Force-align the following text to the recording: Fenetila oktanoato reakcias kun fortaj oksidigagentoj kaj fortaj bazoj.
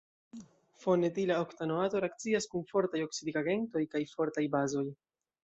Fenetila 0.85 1.35
oktanoato 1.43 2.01
reakcias 2.05 2.49
kun 2.55 2.65
fortaj 2.73 3.03
oksidigagentoj 3.09 3.85
kaj 3.93 4.03
fortaj 4.17 4.47
bazoj. 4.59 4.87